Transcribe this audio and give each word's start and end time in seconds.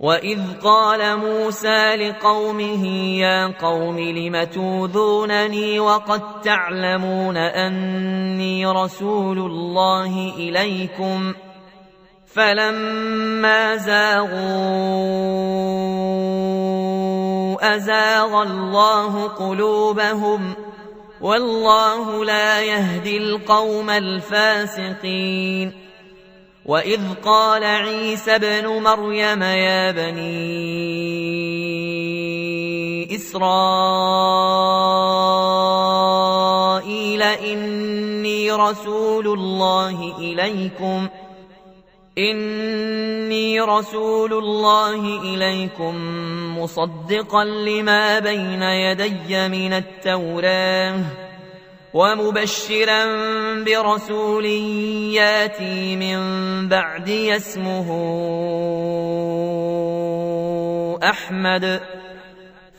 وإذ 0.00 0.40
قال 0.64 1.16
موسى 1.16 1.96
لقومه 1.96 2.86
يا 3.18 3.46
قوم 3.46 3.98
لم 3.98 4.44
توذونني 4.44 5.80
وقد 5.80 6.40
تعلمون 6.40 7.36
أني 7.36 8.66
رسول 8.66 9.38
الله 9.38 10.32
إليكم 10.36 11.34
فلما 12.26 13.76
زاغوا 13.76 14.30
أزاغ 17.76 18.42
الله 18.42 19.28
قلوبهم 19.28 20.54
والله 21.20 22.24
لا 22.24 22.60
يهدي 22.60 23.16
القوم 23.16 23.90
الفاسقين 23.90 25.89
وإذ 26.64 27.00
قال 27.24 27.64
عيسى 27.64 28.34
ابن 28.34 28.66
مريم 28.68 29.42
يا 29.42 29.90
بني 29.90 30.90
إسرائيل 33.14 34.02
إني 37.22 38.52
رسول 38.52 39.26
الله 39.26 40.18
إليكم 40.18 41.08
إني 42.18 43.60
رسول 43.60 44.32
الله 44.32 45.22
إليكم 45.22 45.94
مصدقا 46.58 47.44
لما 47.44 48.18
بين 48.18 48.62
يدي 48.62 49.48
من 49.48 49.72
التوراه 49.72 51.29
ومبشرا 51.94 53.04
برسول 53.64 54.44
ياتي 55.14 55.96
من 55.96 56.20
بعد 56.68 57.08
اسمه 57.10 57.88
أحمد. 61.02 61.80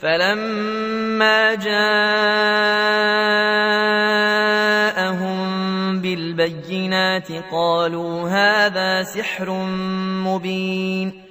فلما 0.01 1.55
جاءهم 1.55 1.91
بالبينات 6.01 7.27
قالوا 7.51 8.29
هذا 8.29 9.03
سحر 9.03 9.49
مبين. 10.25 11.30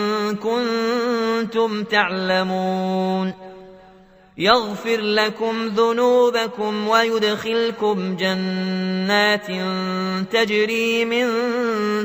كنتم 1.51 1.83
تعلمون. 1.83 3.33
يغفر 4.37 4.97
لكم 4.97 5.67
ذنوبكم 5.67 6.87
ويدخلكم 6.87 8.15
جنات 8.15 9.47
تجري 10.31 11.05
من 11.05 11.27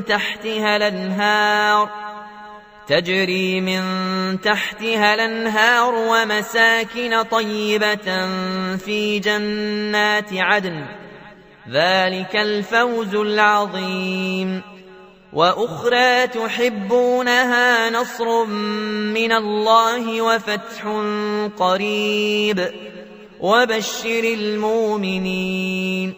تحتها 0.04 0.76
الأنهار. 0.76 1.90
تجري 2.86 3.60
من 3.60 3.82
تحتها 4.40 5.14
الأنهار 5.14 5.94
ومساكن 5.94 7.22
طيبة 7.22 8.26
في 8.76 9.18
جنات 9.18 10.32
عدن. 10.32 10.84
ذلك 11.70 12.36
الفوز 12.36 13.14
العظيم. 13.14 14.62
وأخرى 15.32 16.26
تحبونها 16.26 17.90
نصر 17.90 18.44
من 18.44 19.32
الله 19.32 20.22
وفتح 20.22 21.02
قريب. 21.58 22.68
وبشر 23.40 24.24
المؤمنين. 24.24 26.14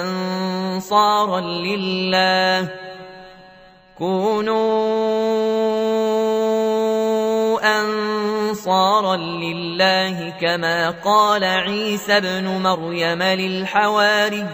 أنصارا 0.00 1.40
لله. 1.40 2.68
كونوا 3.98 4.98
أنصارا 8.48 9.16
لله 9.16 10.30
كما 10.40 10.90
قال 11.04 11.44
عيسى 11.44 12.16
ابن 12.16 12.62
مريم 12.62 13.22
للحواريين. 13.22 14.44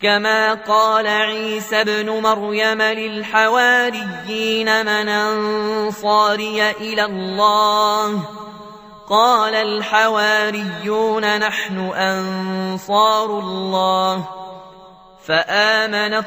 كما 0.00 0.54
قال 0.54 1.06
عيسى 1.06 1.80
ابن 1.80 2.10
مريم 2.10 2.82
للحواريين 2.82 4.66
من 4.86 5.08
أنصاري 5.08 6.70
إلى 6.70 7.04
الله. 7.04 8.28
قال 9.08 9.54
الحواريون 9.54 11.38
نحن 11.38 11.78
أنصار 11.78 13.38
الله. 13.38 14.28
فآمنت 15.26 16.26